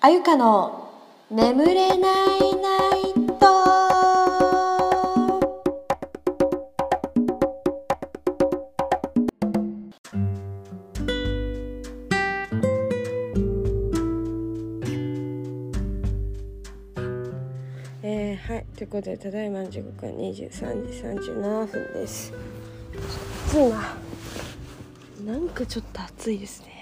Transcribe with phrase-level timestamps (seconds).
[0.00, 0.90] あゆかの
[1.28, 3.48] 眠れないナイト。
[18.04, 18.66] えー、はい。
[18.76, 22.32] ということでただいま時刻は23時37分です。
[23.48, 23.68] 暑い
[25.26, 26.77] ななんかちょっと暑いですね。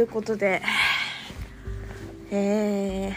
[0.00, 0.62] ということで
[2.30, 3.14] えー、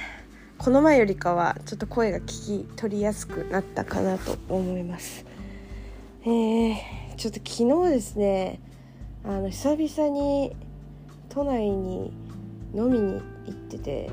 [0.57, 5.25] この前よりかはちょっと声が聞き取りやすくなったかなと思います。
[6.23, 6.75] えー、
[7.15, 8.59] ちょっと昨日ですね
[9.23, 10.57] あの久々に
[11.29, 12.11] 都内に
[12.75, 14.11] 飲みに行ってて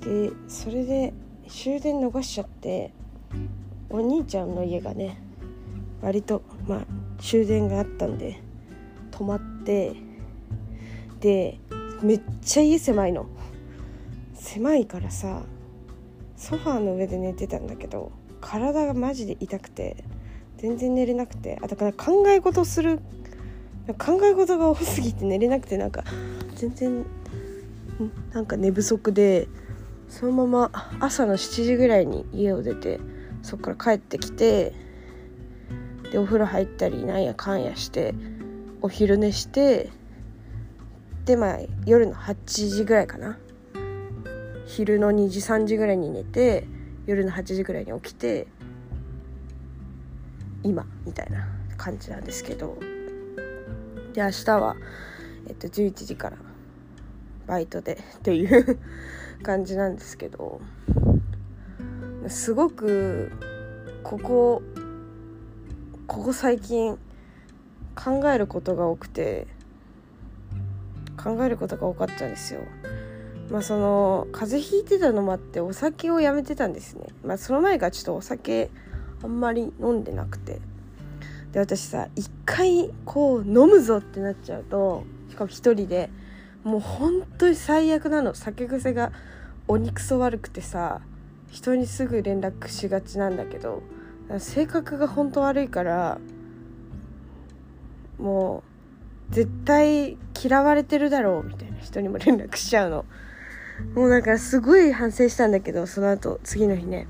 [0.00, 1.12] でそれで
[1.46, 2.92] 終電逃しちゃって
[3.90, 5.22] お兄ちゃんの家がね
[6.00, 6.80] 割とまあ
[7.20, 8.40] 終電があったんで
[9.12, 10.10] 泊まって
[11.22, 11.58] で
[12.02, 13.26] めっちゃ家狭いの。
[14.34, 15.42] 狭いからさ
[16.36, 20.04] ソファーの上で寝てたんだけど体がマジで痛くて
[20.58, 22.98] 全然寝れなくてあだから考え事する
[23.98, 26.02] 考え事が多すぎて寝れなくてなんか
[26.56, 27.06] 全然
[28.32, 29.48] なんか寝不足で
[30.08, 30.70] そのまま
[31.00, 32.98] 朝の7時ぐらいに家を出て
[33.42, 34.74] そっから帰ってきて
[36.10, 38.14] でお風呂入ったりなんやかんやして
[38.82, 39.88] お昼寝して
[41.24, 43.38] でまあ夜の8時ぐらいかな。
[44.66, 46.66] 昼の2時3時ぐらいに寝て
[47.06, 48.46] 夜の8時ぐらいに起きて
[50.62, 52.78] 今みたいな感じなんですけど。
[54.14, 54.76] で明日は、
[55.48, 56.36] えっと、11時から
[57.46, 58.78] バイトでっていう
[59.42, 60.60] 感じなんですけど。
[62.28, 63.32] すごく
[64.02, 64.62] ここ
[66.06, 66.98] ここ最近
[67.94, 69.46] 考えることが多くて
[71.22, 72.60] 考えることが多かったんですよ。
[73.50, 77.06] まあその風邪ひいてたのもあってお酒をやめてたんですね。
[77.24, 78.70] まあその前がちょっとお酒
[79.22, 80.60] あんまり飲んでなくて。
[81.52, 86.10] で私さ一回こう飲むぞってなっちゃうとしかも一人で
[86.64, 89.12] もう本当に最悪なの酒癖が
[89.68, 91.02] 鬼クソ悪くてさ
[91.50, 93.82] 人にすぐ連絡しがちなんだけど
[94.38, 96.18] 性格が本当悪いから
[98.18, 98.71] もう
[99.30, 103.04] 絶対嫌われてるだろうみたいな人にも連絡しちゃうの。
[103.94, 107.06] もうなんかすごい反省したんだけどその後次の日ね。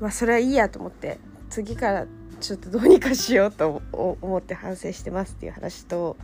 [0.00, 1.18] まあそれはいいやと思って
[1.48, 2.06] 次から
[2.40, 6.16] ちょっとどうにかしようと思って反省してますっていう話と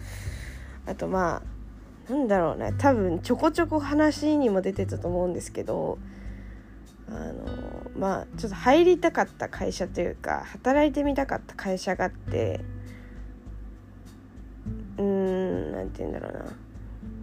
[0.86, 1.42] あとま
[2.08, 2.74] あなんだろうね。
[2.78, 5.98] 多分ちょこちょこ話にも出てたと思うんですけど
[7.08, 12.60] あのまあちょっと入りたかった会社というか働いてみたかった会社があって
[14.98, 16.44] うーん何て言うんだろうな、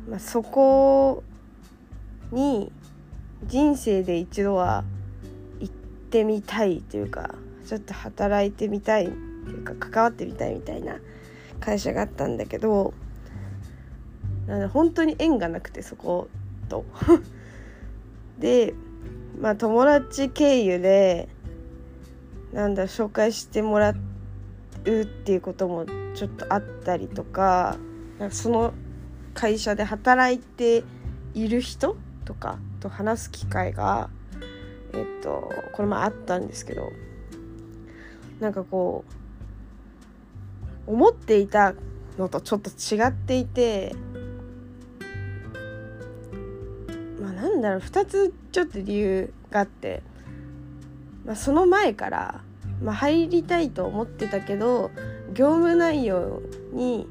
[0.09, 1.23] まあ、そこ
[2.31, 2.71] に
[3.45, 4.83] 人生で一度は
[5.59, 10.97] 行ってみたいというかちょっと働いてみたいっていうか関わってみたいみたいな
[11.59, 12.93] 会社があったんだけど
[14.47, 16.27] なんで本当に縁がなくてそこ
[16.69, 16.85] と。
[18.39, 18.73] で
[19.39, 21.29] まあ友達経由で
[22.53, 24.14] なんだ紹介してもらって
[24.85, 27.77] うっていうこともちょっとあったりとか
[28.19, 28.73] なんかその
[29.33, 30.83] 会社で働いて
[31.33, 34.09] いる人とかと話す機会が
[34.93, 36.91] えっとこれもあったんですけど
[38.39, 39.03] なんかこ
[40.87, 41.73] う思っていた
[42.17, 43.95] のとちょっと違っていて
[47.19, 50.01] まあなんだろう2つちょっと理由があって、
[51.25, 52.41] まあ、その前から、
[52.81, 54.91] まあ、入りたいと思ってたけど
[55.33, 56.41] 業務内容
[56.73, 57.07] に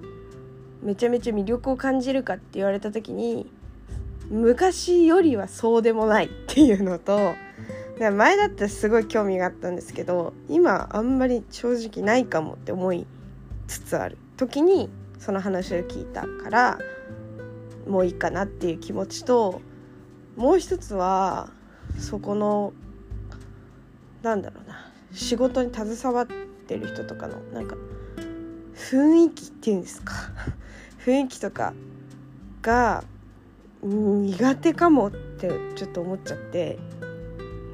[0.82, 3.50] めちゃめちゃ魅力を感じるかって言われた時に
[4.28, 7.34] 昔よりはそうでもないっていうのと
[7.98, 13.06] 前だったらすごい興味があったんですけど今あんまり正直ないかもって思い
[13.66, 14.18] つつある。
[14.36, 16.78] 時にその話を聞いたから
[17.86, 19.62] もういいかなっていう気持ちと
[20.36, 21.50] もう一つは
[21.98, 22.72] そこの
[24.22, 24.93] なんだろうな。
[25.14, 26.26] 仕事に携わっ
[26.66, 27.76] てる人とかのなんか
[28.74, 30.12] 雰囲気っていうんですか？
[31.06, 31.72] 雰囲気とか
[32.62, 33.04] が
[33.82, 36.78] 苦手かもってちょっと思っちゃって。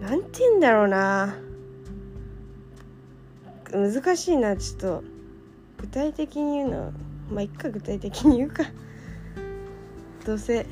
[0.02, 1.36] なんて言うんだろうな。
[3.72, 4.56] 難しいな。
[4.56, 5.04] ちょっと
[5.78, 6.92] 具体的に言うの。
[7.30, 8.64] まあ一回具体的に言うか。
[10.26, 10.66] どうせ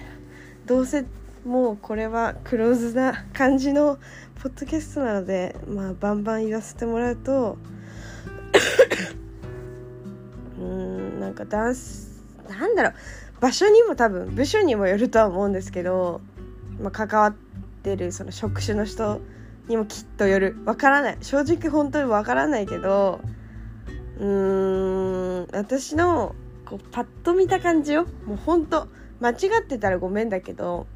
[0.66, 1.04] どうせ
[1.44, 3.98] もうこれはクローズな感じの
[4.42, 7.58] ポッドキャストなのでまあバンバン言わせてもらうと
[10.58, 12.92] うんなんかダンスなんだろう
[13.40, 16.20] 場所にも多分部署にもよるとは思うんですけど、
[16.80, 17.34] まあ、関わっ
[17.82, 19.20] てるその職種の人
[19.68, 20.56] にもきっとよる。
[20.64, 21.18] わからない。
[21.20, 23.20] 正直本当にわからないけど
[24.18, 28.06] うーん私のこうパッと見た感じよ。
[28.26, 28.88] もう本当
[29.20, 30.86] 間違ってたらごめんだけど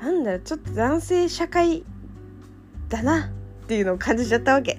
[0.00, 1.84] なんだろうちょっと男性社会
[2.88, 3.26] だな
[3.64, 4.78] っていうのを感じちゃったわけ。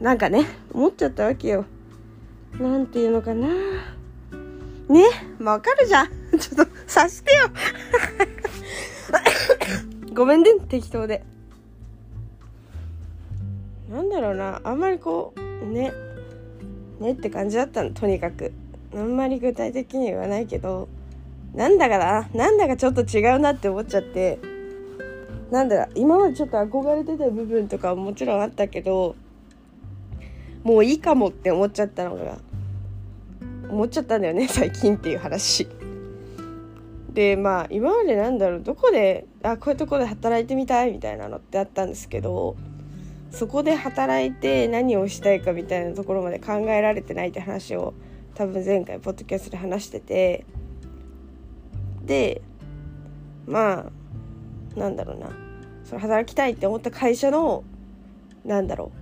[0.00, 1.64] なんかね思っちゃったわけよ。
[2.58, 3.48] なんていうのかな。
[4.88, 5.04] ね
[5.38, 6.08] まあわかるじゃん。
[6.38, 7.50] ちょっと察してよ。
[10.14, 11.24] ごめんね適当で。
[13.90, 14.60] なんだろうな。
[14.64, 15.92] あんまりこうね
[17.00, 18.52] ねって感じだったのとにかく。
[18.94, 20.88] あんまり具体的に言わないけど。
[21.54, 22.28] なんだかな？
[22.34, 24.38] なんだかちょっと違うなって思っちゃって。
[25.50, 29.14] なんだろ今までちょっと憧れてた部分とかはもちろんあったけど
[30.64, 32.38] もういいかもって思っちゃったのが
[33.68, 35.68] 思っちゃったんだよね最近っていう話。
[37.12, 42.56] でまあ今までなんだろうどこであこういうとこで働いてみたいみたいなのってあったんですけど
[43.30, 47.94] そこで働いて何をしたいかみたいなところまで考えられてないって話を
[48.34, 50.44] 多分前回ポッドキャストで話してて
[52.06, 52.42] で
[53.46, 53.90] ま
[54.76, 55.30] あなんだろうな
[55.84, 57.64] その働きたいって思った会社の
[58.44, 58.98] なんだろう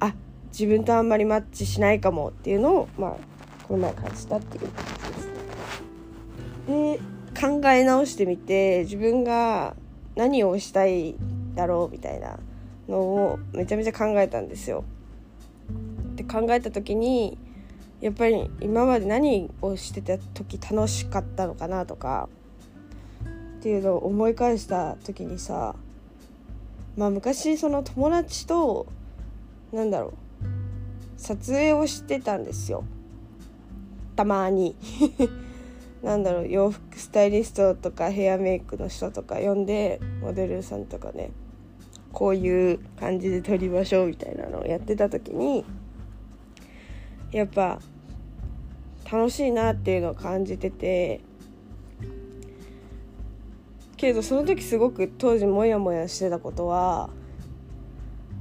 [0.00, 0.14] あ
[0.50, 3.16] 自分とあんまりマッチしないかもっていうのをまあ
[3.66, 5.26] この前感じたっていう感じです
[6.68, 6.98] ね。
[6.98, 7.00] で
[7.40, 9.74] 考え直してみて自分が
[10.14, 11.16] 何をしたい
[11.54, 12.38] だろうみたいな
[12.88, 14.84] のをめちゃめちゃ考えたんですよ。
[16.14, 17.38] で考えた時に
[18.02, 22.28] やっぱり今まで何をしてた時楽しかったのかなとか
[23.60, 25.76] っていうのを思い返した時にさ
[26.96, 28.86] まあ昔その友達と
[29.72, 30.12] なんだろう
[31.16, 32.84] 撮影をしてたんですよ。
[34.16, 34.74] たまに。
[36.02, 41.30] なんだろう洋服スタイリストとかヘアメイクの人とか呼んでモデルさんとかね
[42.12, 45.64] こういう感じで撮りましょうみたいなのをやってた時に
[47.30, 47.78] やっぱ
[49.12, 51.20] 楽しいなっていうのを感じてて。
[54.02, 57.08] けどその時すごく当時モヤモヤしてたことは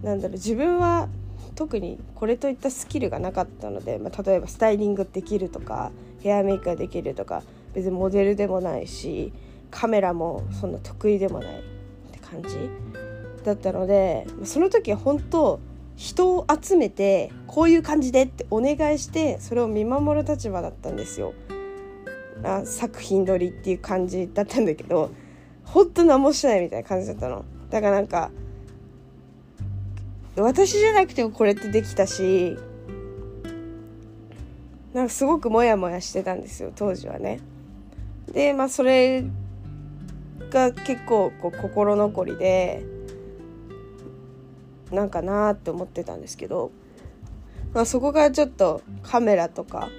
[0.02, 1.08] なんだろう自分は
[1.54, 5.92] 特にこれといったスキルがなかったので、まあ、例えばスタイリングできるとか
[6.22, 7.44] ヘアメイクができるとか
[7.76, 9.32] 別にモデルでもないし
[9.70, 11.64] カメラもそんな得意でもないっ
[12.12, 12.58] て感じ
[13.44, 15.60] だったのでその時は本当
[15.96, 21.34] 人を集めてこういう感じでってお願いしてそれを見守る立場だったんですよ。
[22.44, 25.12] あ作品撮りっていう感じだったんだけど
[25.64, 27.46] 本当何もしないみたいな感じだったの。
[27.70, 28.32] だからなんか
[30.36, 32.58] 私じゃなくてもこれってできたし
[34.94, 37.40] なんかすごくモヤモヤしてたんですよ当時はね。
[38.34, 39.24] でまあそれ
[40.50, 42.84] が結構こう心残りで
[44.92, 46.72] なんかなって思ってたんですけど、
[47.74, 49.90] まあ、そこからちょっとカメラとか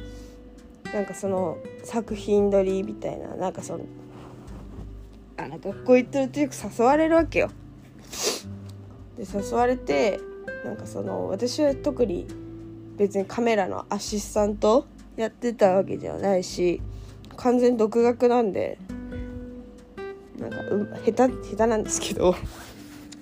[0.93, 3.85] なんかその作品撮りみたいななんかその
[5.39, 7.51] あの学校行ってるとよく誘われるわけよ。
[9.17, 10.21] で誘われて
[10.65, 12.27] なんかその私は特に
[12.97, 16.81] 別にカメラのアシスタントやってたわけではないし
[17.37, 18.79] 完全独学なんで
[20.39, 22.35] なんか、う、下手下手なんですけど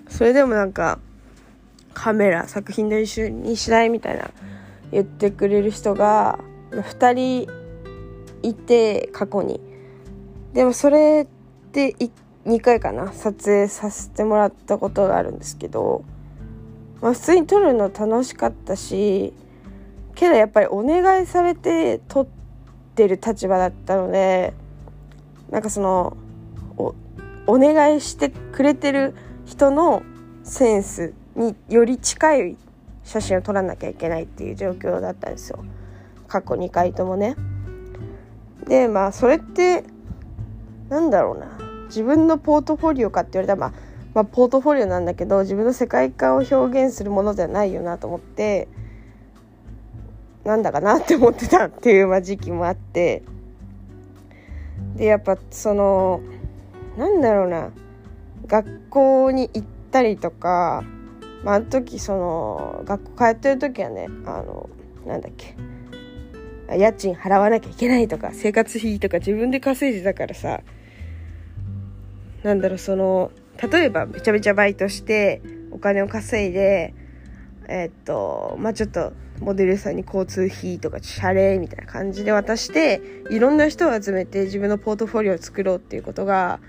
[0.09, 0.99] それでもなんか
[1.95, 4.31] カメラ作品で一緒にしないみたいな
[4.93, 6.39] 言ってくれる人が
[6.71, 7.49] 2人
[8.43, 9.61] いて過去に。
[10.53, 11.27] でもそれ
[11.73, 11.95] で
[12.47, 16.05] 2回かな撮影させてもらったことがあるんですけど、
[17.01, 19.33] まあ、普通に撮るの楽しかったし
[20.15, 22.27] けどやっぱりお願いされて撮っ
[22.95, 24.55] てる立場だったので
[25.51, 26.17] なんかその
[26.77, 26.95] お
[27.47, 30.03] お願いしてくれてる人の
[30.45, 32.57] センスにより近い
[33.05, 35.65] 写真を撮らなきゃいけないっていう状況だったんですよ。
[36.29, 37.37] 過去2回ともね。
[38.67, 39.85] でまあそれって
[40.89, 41.59] なんだろうな。
[41.87, 43.73] 自分のポートフォリオかって言われたら、まあ、
[44.15, 48.69] まあポートフォリオなんだけど自分の世界観を表現するものではないよなと思って
[50.45, 53.23] なんだかなって思ってたっていう、ま、時期もあって。
[54.97, 56.21] でやっぱその
[56.97, 57.71] なんだろうな。
[58.47, 60.83] 学校に行ったりとか、
[61.45, 64.69] まあ、あの時その学校通ってる時はねあの
[65.07, 65.57] なんだっけ。
[66.77, 70.61] 家賃払わなきゃいけないとか生活費とか自分で稼いでたからさ。
[72.43, 73.33] なんだろうその
[73.71, 75.43] 例えばめちゃめちゃバイトして
[75.73, 76.95] お金を稼いで
[77.69, 86.61] えー、っとまあちょっとモデルさんに交通費とか謝礼みたいな感じで渡していろんな人を集めて自分のポートフォリオを作ろうっていうことが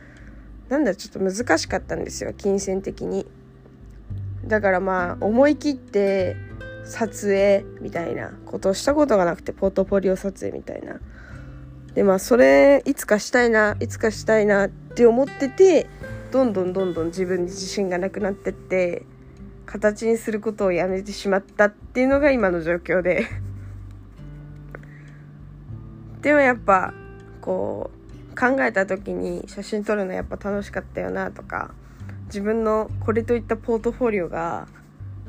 [0.69, 3.25] なんだちょっと難しかったんですよ金銭的に。
[4.45, 6.35] だからまあ思い切って
[6.83, 10.99] 撮影みたいなことをしたことがなくてポートフォリオ撮影みたいな。
[11.93, 15.87] でまあそれいつかしたいないつかしたいなって思ってて
[16.31, 19.05] どんどんどんどん自分に自信がなくなってって
[19.65, 23.25] 形にすることをやめてしまったっていうのが今の状況で。
[26.21, 26.93] でもやっぱ
[27.41, 27.89] こ
[28.31, 31.73] う考えた時に写真撮るのやっぱ楽しかったよなとか
[32.31, 34.69] 自分のこれといったポートフォリオが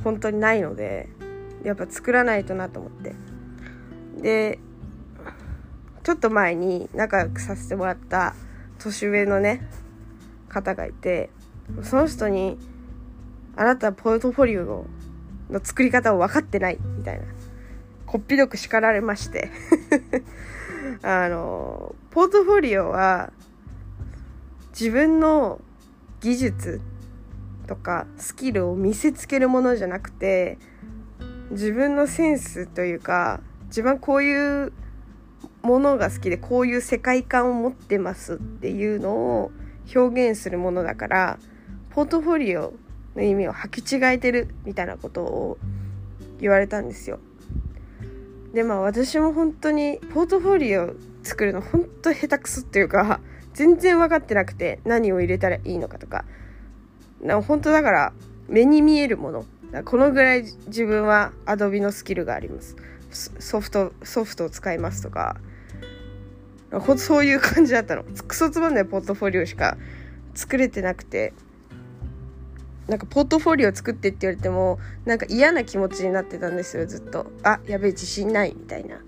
[0.05, 1.09] 本当にないので
[1.65, 3.15] やっぱ作らないとなと思って。
[4.23, 4.61] で
[6.05, 8.35] ちょっと前に仲良くさせてもらった
[8.79, 9.69] 年上のね
[10.49, 11.31] 方がいて
[11.83, 12.59] その人に
[13.57, 14.87] 「あなたポートフォリオ
[15.51, 17.25] の作り方を分かってない」みたいな
[18.07, 19.51] こっぴどく叱られまして。
[21.03, 23.33] あのポートフォリオは
[24.71, 25.61] 自分の
[26.21, 26.81] 技術
[27.73, 30.59] とかスキルを見せつけるものじゃなくて
[31.53, 34.75] 自分のセンスというか自分はこういう
[35.63, 39.53] ものが好きでこういう世界観を持ってますっていうのを
[39.95, 41.39] 表現するものだから
[41.91, 42.75] ポートフォリオ
[43.17, 45.59] の意味を履き違えてるみたいなことを
[46.41, 47.21] 言われたんですよ。
[48.53, 53.21] でまあ私も本当にポートフォリオ作るの本当下手くそっていうか
[53.55, 56.27] 全然分かってなくて何を入れたらいいのかとか
[57.43, 58.13] 本当だから
[58.49, 59.45] 目に見えるもの。
[59.85, 62.77] このぐらい自分はアドビのスキルがあります。
[63.11, 65.37] ソフトソフトを使いますとか。
[66.73, 68.05] ほそういう感じだったの。
[68.27, 69.77] クソつまんないポートフォリオしか
[70.35, 71.33] 作れてなくて。
[72.89, 77.31] なんかポートフォリオ作ってって言われてもなんか嫌な気持ちになってたんですよずっと。
[77.45, 79.01] あやべえ自信ないみたいな。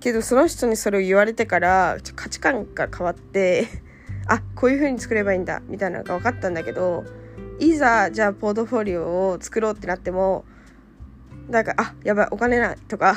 [0.00, 3.68] けどその人にそれを言われてから価値観が変わって
[4.26, 7.04] あこういう風に作ればいいんだみたいなのが分かったんだけど
[7.60, 10.44] いざじゃあポートフォリオを作ろうってなっても
[11.48, 13.16] なんかあやばいお金ないとか。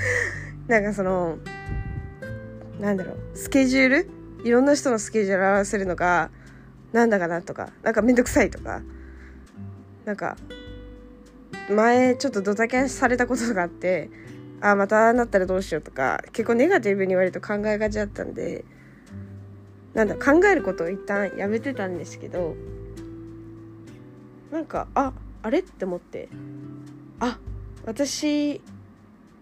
[0.68, 1.38] なんかその
[2.78, 4.10] なんだろうスケジュール？
[4.44, 6.30] いろんな人のスケジュールを合わせるのが
[6.92, 7.70] なんだかなとか。
[7.82, 8.82] なんかめんどくさいとか。
[10.04, 10.36] なんか
[11.68, 14.10] 前ちょっとドタキャンされたことがあって
[14.60, 16.22] あまたなったらどうしようとか。
[16.32, 18.64] 結構ネガティブに言われると考えがちだったんで。
[19.94, 22.54] なんだ考えることを一旦やめてたんですけど
[24.50, 26.28] なんかああれって思って。
[27.20, 27.38] あ
[27.86, 28.60] 私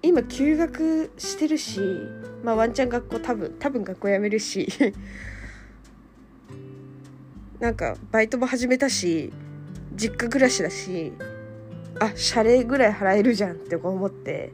[0.02, 1.80] 今休学してるし
[2.42, 4.68] まあワンチャン学校多分多分学校辞めるし。
[7.58, 9.32] なんかバイトも始めたし
[9.96, 11.12] 実家暮らしだし
[11.98, 14.52] あ謝礼ぐらい払えるじゃんって思って。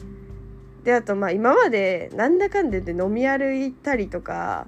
[0.85, 4.67] であとまあ今までなんだかんだで飲み歩いたりとか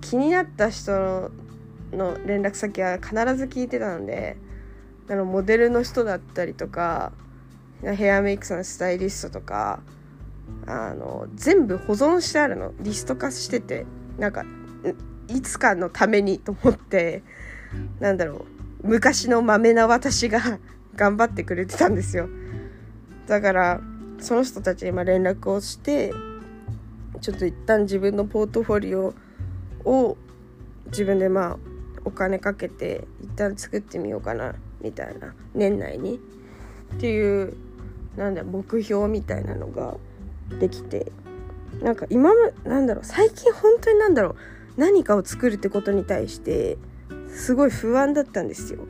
[0.00, 1.30] 気になった人
[1.92, 4.36] の連絡先は必ず聞いてたので
[5.08, 7.12] あのモデルの人だったりとか
[7.82, 9.80] ヘアメイクさんスタイリストとか
[10.66, 12.72] あの全部保存してあるの。
[12.80, 13.86] リスト化してて
[14.18, 14.44] なんか
[15.28, 17.22] いつかのためにと思って
[18.00, 18.46] なんだろ
[18.82, 20.40] う昔のまめな私が
[20.94, 22.28] 頑張ってくれてたんですよ。
[23.26, 23.80] だから
[24.18, 26.12] その人たちに今連絡をして
[27.20, 29.14] ちょっと一旦自分のポートフォリオ
[29.84, 30.16] を
[30.86, 31.58] 自分でまあ
[32.04, 34.54] お金かけて一旦作ってみようかな。
[34.82, 36.20] みたいな年内に。
[36.96, 37.54] っていう
[38.16, 39.96] なんだ目標みたいなのが
[40.60, 41.12] できて。
[41.80, 42.30] なんか今
[42.64, 44.36] なんだろう最近本当になんだろう
[44.76, 46.76] 何かを作るってことに対して
[47.34, 48.80] すごい不安だったんですよ。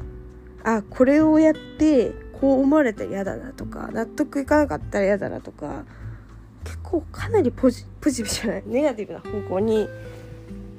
[0.64, 5.84] あこれをやってこう思われたら嫌だなとか納得いかなかったら嫌だなとか
[6.64, 9.88] 結構かなりポジポジティブじゃないネガティブな方向に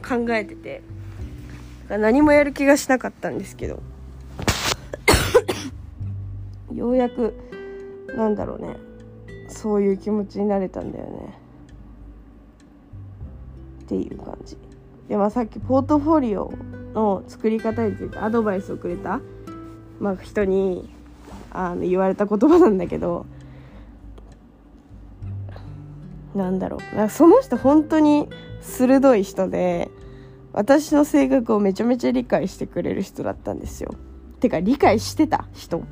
[0.08, 0.82] 考えてて
[1.90, 3.82] 何もやる気がしなかったんですけど。
[6.76, 7.34] ようやく
[8.16, 8.78] なんだろうね。
[9.48, 11.38] そういう気持ちになれたんだよね。
[13.84, 14.58] っていう感じ。
[15.08, 16.52] でまあさっきポートフォリオ
[16.94, 19.20] の作り方についてアドバイスをくれた、
[20.00, 20.90] まあ、人に
[21.52, 23.26] あの言われた言葉なんだけど
[26.34, 27.10] なんだろう。
[27.10, 28.30] その人本当に
[28.62, 29.92] 鋭い人で
[30.54, 33.94] 私の性格をめちゃめちゃ理解してくれる人だったんですよ。
[34.40, 35.84] てか理解してた人。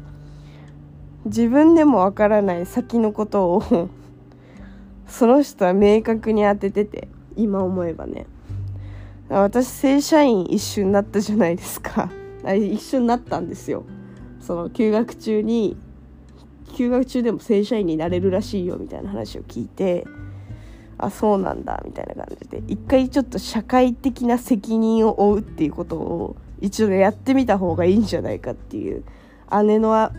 [1.25, 3.89] 自分でもわからない先のことを
[5.07, 8.25] その人は明確に当ててて今思えばね。
[9.29, 12.09] 私正社員一緒になったじゃないですか。
[12.43, 13.83] 一緒になったんですよ。
[14.39, 15.77] その休学中に
[16.73, 20.05] 休学中でも正社員になれるらしいよみたいな話を聞いて
[20.97, 22.63] あそうなんだみたいな感じで。
[22.67, 29.03] 一回ちょっと社会的な責任を負うっていうことを一度やってみた方がいいんじゃないかっていう
[29.65, 30.09] 姉の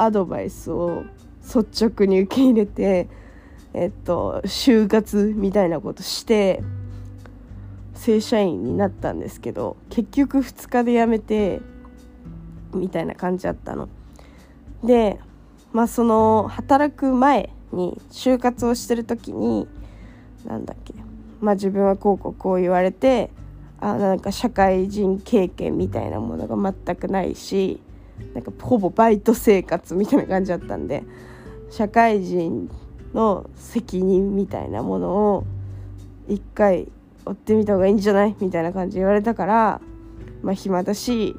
[0.00, 1.04] アドバイスを
[1.42, 3.08] 率直に受け入れて
[3.74, 6.62] えっと就活みたいなことして
[7.94, 11.60] 正社員になったんですけど結局2日で辞めて
[12.72, 13.88] みたいな感じだったの。
[14.82, 15.18] で
[15.72, 19.68] まあその働く前に就活をしてる時に
[20.46, 20.94] なんだっけ
[21.42, 23.30] まあ自分はこうこうこう言われて
[23.80, 27.80] あなんか社会人経験みたいなものが全くないし
[28.34, 31.02] なんかほぼバイト生活みたいな感じだったんで
[31.70, 32.70] 社会人
[33.14, 35.44] の責任みたいなものを
[36.28, 36.88] 一回
[37.24, 39.80] 追ってみた方がいいんじゃないみたいな感じで言われたから
[40.42, 41.36] まあ暇だし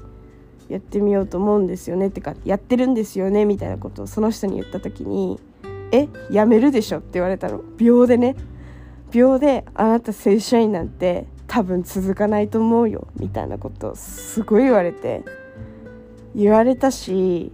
[0.69, 5.39] やってみようと思うんですよねってかやってるんですよねみたいなことをその人に言った時に
[5.91, 7.61] 「えやめるでしょ」って言われたの。
[7.77, 8.35] 秒でね。
[9.11, 15.23] 秒で「あなた正社員なんて多分続かないと思うよ」みたいなことをすごい言われて。
[16.35, 17.51] 言われたし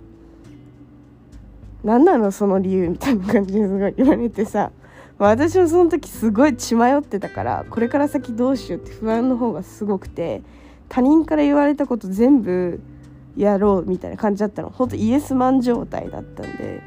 [1.84, 4.72] 何なのその理由みたいな感じですごい言われてさ。
[5.20, 10.44] 私もその時すごい血迷ってたからこれから先どうしようって不安の方がすごくて
[10.90, 12.80] 他人から言われたこと全部
[13.36, 14.70] やろうみたいな感じだったの。
[14.70, 16.82] ほんとイエスマン状態だったんで。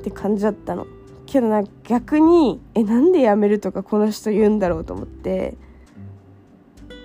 [0.00, 0.86] って感じだったの。
[1.26, 5.56] けどな逆にえなんで辞めるとかこの人言うんだろうと思って。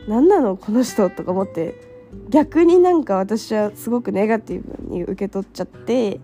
[0.08, 1.85] 何なのこの人とか思って。
[2.30, 6.20] 逆になんか私はすごくネガティブに受け取っちゃって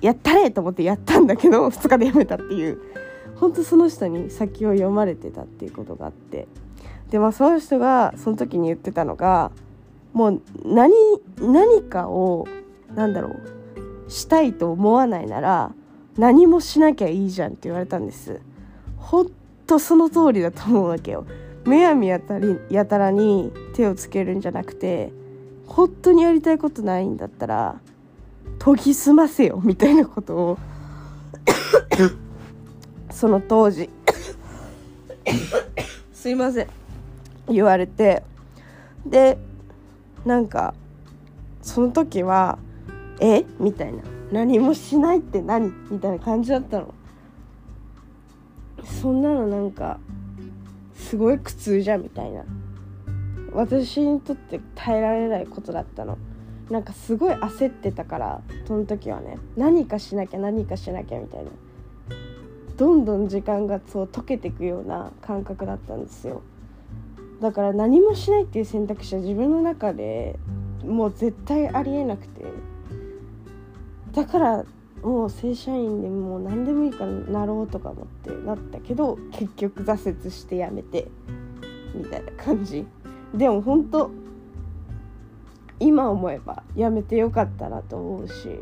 [0.00, 2.78] やったれと思ってやったんだけど 2日でやめたっていう。
[3.36, 6.46] 本当その人に先を読まれてたっていうことがあって。
[7.10, 9.50] でまあその人がその時に言ってたのが
[10.12, 10.92] もう何
[11.40, 12.46] 何かを
[12.94, 15.72] なんだろうしたいと思わないなら
[16.16, 18.40] 何もしなきゃいいじゃんって言われたんです。
[18.96, 19.30] ほん
[19.66, 21.24] とその通りだと思うわけよ。
[21.64, 25.12] むやみやたりやたらに手をつけるんじゃなくて
[25.66, 27.80] 本当にやりたいことないんだったら
[28.64, 30.58] 研ぎ澄ませよみたいなことを
[33.10, 33.88] その当時
[36.12, 36.66] すいません。
[37.48, 38.22] 言われて
[39.06, 39.38] で
[40.24, 40.74] なんか
[41.62, 42.58] その時は
[43.20, 43.44] 「え？
[43.58, 46.94] みたいな「何もしないって何?」みたいな感じだったの。
[48.84, 49.98] そんなのなんか
[51.10, 52.44] すごい苦痛じゃんみたいな。
[53.52, 56.16] 私にとって耐えられないことだったの。
[56.70, 59.36] なんかすごい焦ってたからその時はね。
[59.56, 61.50] 何かしなきゃ何かしなきゃみたいな。
[62.76, 66.42] どんどん時間がそう溶けていくような感覚だったんですよ。
[67.40, 70.38] だから何もしないっていう選択肢は自分の中で
[70.84, 72.44] もう絶対ありえなくて。
[74.12, 74.64] だから
[75.02, 81.08] もう正社員でもう何でもいいからなろうとか思ってなったけど結局挫折してやめて
[81.94, 82.86] みたいな感じ。
[83.34, 84.10] でも本当
[85.78, 88.60] 今思えばやめてよかったなと思うし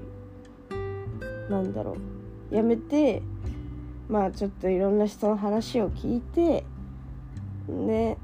[1.51, 1.97] なんだろ
[2.53, 2.55] う。
[2.55, 3.23] やめて
[4.09, 6.65] まあちょっといろんな人の話を聞いて
[7.69, 8.17] ね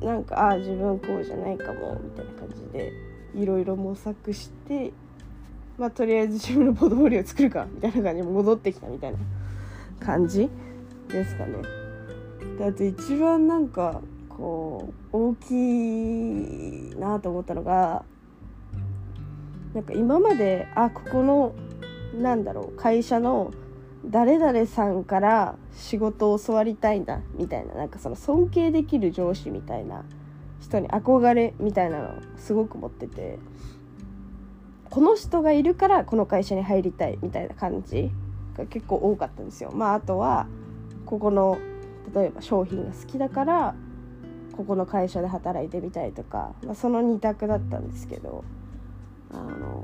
[0.00, 2.92] なんかああ自分こうじゃないかもみたいな感じで
[3.34, 4.92] いろいろ模索して
[5.78, 9.18] まあとりあえず自分のポートフォリオ作るかみたいな感じに戻ってきたみたいな
[10.00, 10.48] 感じ
[11.08, 11.52] ですかね。
[12.58, 18.04] であと一番なんかこう大きいなと思ったのが
[19.74, 21.54] なんか今まであここの
[22.14, 23.52] なんだろう会社の
[24.06, 30.04] 誰々さんから仕事を教わりたいんだみたいななんかその尊敬できる上司みたいな
[30.60, 33.38] 人に憧れみたいなのをすごく持ってて
[34.94, 38.12] この人がいるからこの会社に入りたいみたいな感じ
[38.56, 39.72] が結構多かったんですよ。
[39.72, 40.46] まあ、あとは
[41.04, 41.58] ここの
[42.14, 43.74] 例えば商品が好きだから
[44.56, 48.44] ここの会社で働いてみたいとか、まあ、その2択だったんですけど
[49.32, 49.82] あの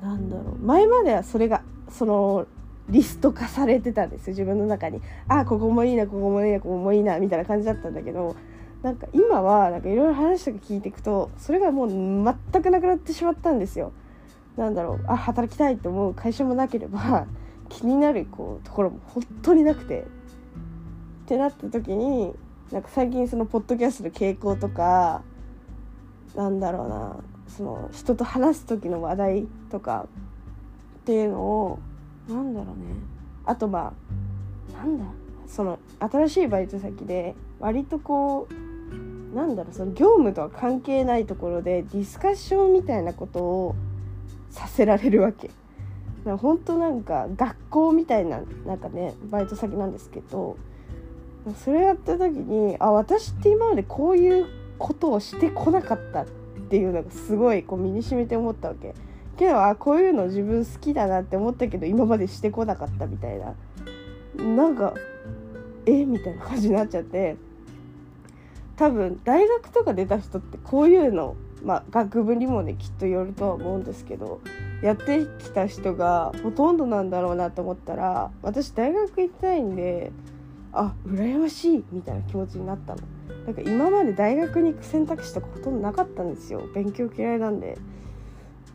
[0.00, 0.58] ー、なんだろう。
[0.64, 2.46] 前まではそれがその
[2.88, 4.34] リスト化されてたんですよ。
[4.34, 5.02] 自分の中に。
[5.26, 8.36] あここもいいなここもいいなここもいいなみたいな感じだったんだけど
[8.82, 11.88] なんか今はなんかいろいろ話とか聞いていくとそれがもう
[12.52, 13.92] 全くなくなってしまったんですよ。
[14.56, 17.26] なんだろうあ働きたいと思う会社もなければ
[17.68, 20.04] 気になるこうところも本当になくてっ
[21.26, 22.34] てなった時に
[22.72, 25.22] なんか最近そのポッドキャストの傾向とか
[26.34, 27.16] なんだろうな
[27.48, 30.06] その人と話す時の話題とか
[31.00, 31.78] っていうのを
[32.28, 32.94] なんだろうね
[33.44, 33.92] あとま
[34.72, 35.04] あなんだ
[35.46, 38.69] その新しいバイト先で割とこう
[39.34, 43.74] なんだろうその業務とは関係ないところでディスカッションみたいなことを
[44.50, 45.48] させられるわけ。
[45.48, 50.56] だから本当なんか学校みたいななんかねバイト先なんですけど
[51.64, 54.46] それやった時にあ私って今までこういう
[54.78, 56.26] ことをしてこなかったっ
[56.68, 58.94] ていうのがすごいこう身に染みて思ったわけ。
[59.38, 63.54] けどあこういうの自分好きだなって思ったけど今までしてこなかったみたいな。
[64.44, 64.92] なんか
[65.86, 66.04] え？
[66.04, 67.36] みたいな感じになっちゃって。
[68.80, 74.40] 多分大学とか出た人ってこういうのまあ学部にもねきっとよるとは思うんですけど
[74.82, 80.12] やってきた人がほとんどなんだろうなと思ったら私大学行きたいんで
[80.72, 83.02] あ羨ましいみたいな気持ちになったの。
[83.44, 86.62] なんか今まで大学に行く選択肢とかほとんどなかったんですよ。
[86.74, 87.76] 勉強嫌いなんで。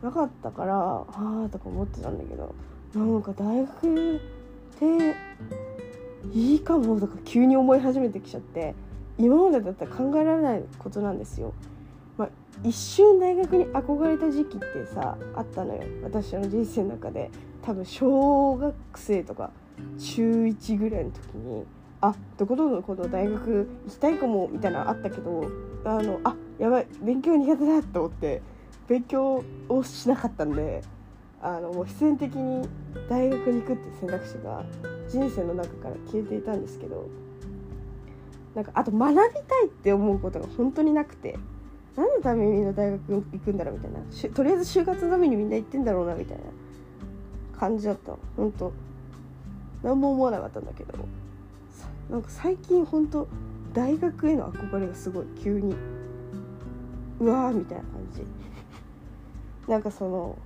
[0.02, 1.04] なかったからあ
[1.46, 2.54] あとか思ってたんだけど
[2.94, 4.20] なんか大学っ
[4.78, 5.16] て
[6.32, 8.74] いいかもとか急に思い始めてきちゃって
[9.18, 11.54] 今までだったら考えられないことなんですよ。
[12.18, 12.28] まあ、
[12.64, 17.30] 一瞬大学に憧れた時期ってさあったのよ私の人生の中で
[17.62, 19.50] 多分小学生とか
[19.98, 21.64] 中1ぐらいの時に
[22.00, 25.44] あどこどこのこの大学行きたいかもみたいなのあったけど
[25.84, 28.42] あのあやばい勉強苦手だと思って
[28.88, 30.82] 勉強をしなかったんで
[31.42, 32.66] あのもう必然的に
[33.08, 34.64] 大学に行くって選択肢が
[35.08, 37.08] 人生の中から消えていたんですけど
[38.56, 39.20] なんかあと学びた
[39.60, 41.38] いって思うことが本当になくて
[41.94, 44.34] 何のためにみんな大学行くんだろうみたいな。
[44.34, 46.44] とりあえず就活のためにみんな行ってんだろうなみたいな
[47.58, 48.72] 感じだった本当。
[49.82, 50.94] 何も思わなかったんだけど。
[52.10, 53.28] なんか最近本当
[53.74, 55.74] 大学への憧れがすごい急に
[57.20, 58.22] うわーみたいな感じ。
[59.70, 60.38] なんかその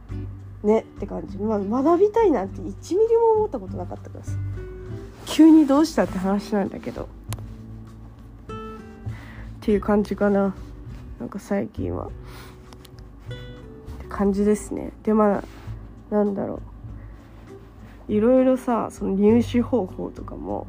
[0.64, 4.32] ねって感じ、まあ、学びたいなんて1ミリも思ったことなかったからさ。
[5.26, 7.08] 急にどうしたって話なんだけど。
[9.60, 10.54] っていう感じかな。
[11.18, 12.06] なんか最近は。
[12.06, 12.08] っ
[14.00, 14.92] て感じですね。
[15.02, 15.42] でま
[16.10, 16.62] あなんだろ
[18.08, 18.12] う。
[18.12, 20.66] いろいろさその入試方法とかも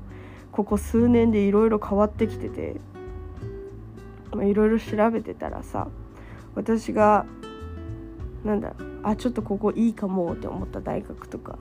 [0.51, 2.75] ここ数年でいろいろ変わってきてて
[4.35, 5.87] いろいろ調べてたらさ
[6.53, 7.25] 私が
[8.43, 11.57] なんだあちょっとここいいかもって思った大学とか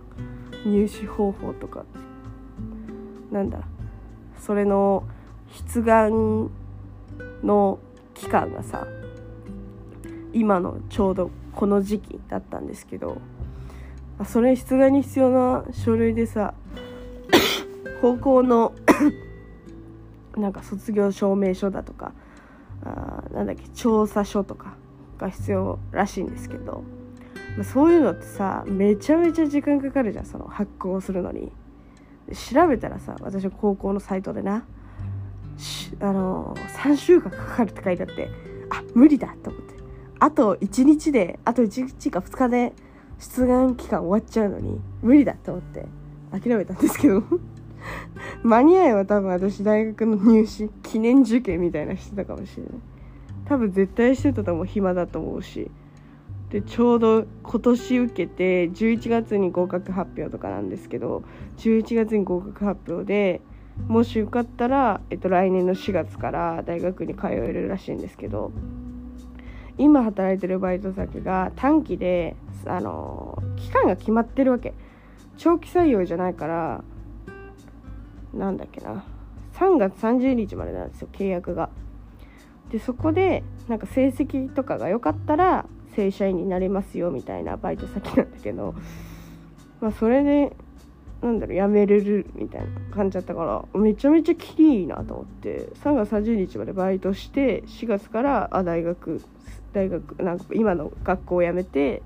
[0.66, 1.86] 入試方法とか
[3.30, 3.60] なんだ
[4.38, 5.04] それの
[5.68, 6.50] 出願
[7.42, 7.78] の
[8.14, 8.86] 期間がさ
[10.32, 13.18] 今のちょうどこの時期だったんですけど
[14.24, 16.54] それ出願に必要な書類でさ
[18.00, 18.72] 高校の
[20.36, 22.12] なんか卒業証明書だとか
[22.84, 24.74] あなんだっけ調査書とか
[25.18, 26.82] が必要らしいんですけど、
[27.56, 31.52] まあ、そういうのってさめちゃめちゃ時間かかるじゃんその発行するのに。
[32.34, 34.64] 調べたらさ私は高校のサイトでな
[36.00, 38.30] あの3週間かかるって書いてあって
[38.70, 39.74] あ無理だと思って。
[40.18, 42.72] あと1日であと1日か2日で
[43.18, 45.86] 出願期間終わっちゃうのに無理だと思って
[46.30, 47.22] 諦めたんですけど。
[48.44, 52.72] 間に合えば多分私大学の入試記念受験みたいなしてたかもしれない。
[53.46, 55.70] 多分絶対してたと思う暇だと思うし。
[56.50, 61.22] でちょうど今年受けて11月に合格発表とかなんですけど
[61.58, 63.40] 11月に合格発表で
[63.88, 68.52] もし受かったら、えっと、来年の4月から大学に通えるらしいんですけど
[69.78, 74.74] 今働いてるバイト先が短期であの期間が決まってるわけ
[75.38, 76.84] 長期採用じゃないから
[78.34, 79.04] なんだっけな
[79.54, 81.70] 3月30日までなんですよ契約が。
[82.70, 88.74] でそこでなんか成績とかが良かったら正社員になれますよみたいなバイト先なんだけど、
[89.80, 90.56] まあ、それで
[91.22, 99.20] なんだろう辞めれるみたいな感じだったからめちゃめちゃきりいいなと思って3月30日までバイトして4月からあ大学
[99.72, 102.02] 大学なんか今の学校を辞めて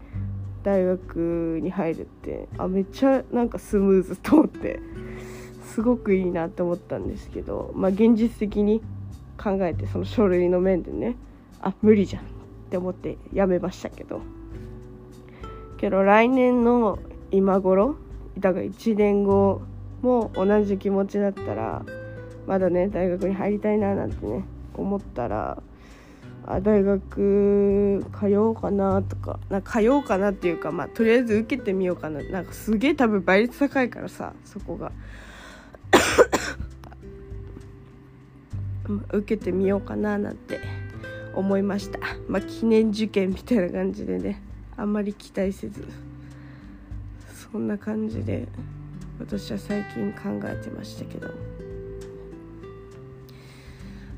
[0.64, 4.80] 大学に入るってあめっちゃなんかスムーズと思って
[5.66, 8.82] すごくいいなって思ったんですけどまあ現実的に
[9.38, 11.16] 考えてその書類の面でね
[11.60, 12.26] あ無理じゃんっ
[12.70, 14.20] て思ってやめましたけど。
[15.76, 16.98] けど来年の
[17.30, 17.96] 今頃
[18.38, 19.62] だから1年後
[20.02, 21.84] も同じ気持ちだったら
[22.46, 24.44] まだね大学に入りたいななんてね
[24.74, 25.62] 思ったら
[26.46, 32.22] あ大学通おうかなとかなんか通おうかなっていうかまあとりあえず受けてみようかな。
[32.24, 34.92] なんかすげえ多分倍率高いからさそこが。
[39.12, 40.60] 受けてみようかななんて
[41.34, 41.98] 思いました。
[42.28, 44.42] まあ記念受験みたいな感じでね
[44.76, 45.86] あんまり期待せず。
[47.54, 48.48] そんな感じで
[49.20, 51.30] 私は最近考えてましたけど。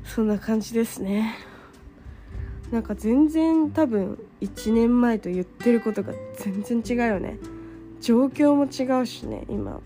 [0.03, 1.35] そんな感じですね。
[2.71, 7.37] なんか全然多分1年前と言ってることが全然違うよね。
[8.01, 9.75] 状況も違うしね今。
[9.75, 9.81] っ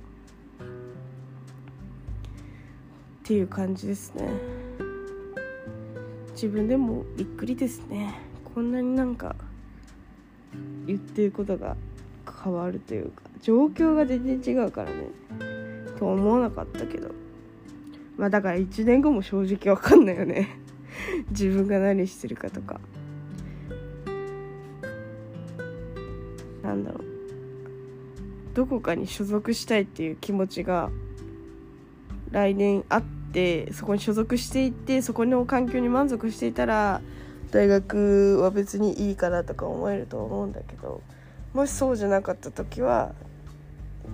[3.25, 4.29] ていう感じですね。
[6.31, 8.17] 自分でもびっくりですね。
[8.55, 9.35] こんなになんか
[10.87, 11.75] 言ってることが
[12.45, 13.30] 変わるというか。
[13.41, 15.07] 状況が全然違うからね。
[15.97, 17.11] と思わなかったけど。
[18.17, 20.49] まあだから1年後も正直わかんないよね。
[21.31, 22.79] 自分が何してるかとか。
[26.63, 27.05] なんだろう。
[28.53, 30.89] どこかに所属したいっていう気持ちが
[32.31, 37.01] 来年あってそこに所属していってそこの環境に満足していたら
[37.51, 41.01] 大学は別にいいかなとか思えると思うんだけど
[41.53, 43.13] もしそうじゃなかった時は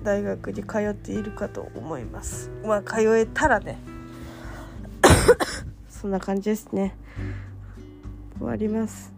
[0.03, 2.51] 大学に通っているかと思います。
[2.63, 3.79] まあ通えたらね。
[5.89, 6.95] そんな感じですね。
[8.37, 9.11] 終わります。